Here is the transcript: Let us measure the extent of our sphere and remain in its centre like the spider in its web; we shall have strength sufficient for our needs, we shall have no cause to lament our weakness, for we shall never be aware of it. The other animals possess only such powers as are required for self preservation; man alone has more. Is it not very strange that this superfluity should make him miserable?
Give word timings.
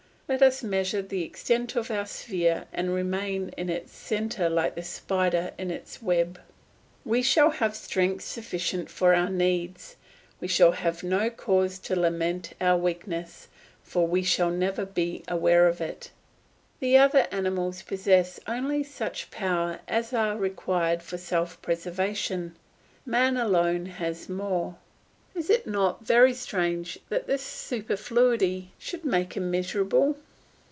Let 0.33 0.41
us 0.41 0.63
measure 0.63 1.01
the 1.01 1.23
extent 1.23 1.75
of 1.75 1.91
our 1.91 2.05
sphere 2.05 2.63
and 2.71 2.93
remain 2.93 3.49
in 3.57 3.69
its 3.69 3.91
centre 3.93 4.47
like 4.47 4.75
the 4.75 4.81
spider 4.81 5.51
in 5.57 5.71
its 5.71 6.01
web; 6.01 6.39
we 7.03 7.21
shall 7.21 7.49
have 7.49 7.75
strength 7.75 8.23
sufficient 8.23 8.89
for 8.89 9.13
our 9.13 9.29
needs, 9.29 9.97
we 10.39 10.47
shall 10.47 10.71
have 10.71 11.03
no 11.03 11.29
cause 11.29 11.79
to 11.79 11.99
lament 11.99 12.53
our 12.61 12.77
weakness, 12.77 13.49
for 13.83 14.07
we 14.07 14.23
shall 14.23 14.51
never 14.51 14.85
be 14.85 15.21
aware 15.27 15.67
of 15.67 15.81
it. 15.81 16.11
The 16.79 16.97
other 16.97 17.27
animals 17.29 17.81
possess 17.81 18.39
only 18.47 18.83
such 18.85 19.31
powers 19.31 19.81
as 19.89 20.13
are 20.13 20.37
required 20.37 21.03
for 21.03 21.17
self 21.17 21.61
preservation; 21.61 22.55
man 23.05 23.35
alone 23.35 23.85
has 23.85 24.29
more. 24.29 24.77
Is 25.33 25.49
it 25.49 25.65
not 25.65 26.03
very 26.05 26.33
strange 26.33 26.99
that 27.07 27.25
this 27.25 27.41
superfluity 27.41 28.73
should 28.77 29.05
make 29.05 29.37
him 29.37 29.49
miserable? 29.49 30.17